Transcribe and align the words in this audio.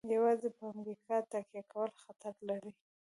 یوازې 0.15 0.49
په 0.57 0.63
امریکا 0.75 1.15
تکیه 1.31 1.63
کول 1.71 1.89
خطر 2.03 2.35
لري. 2.49 2.71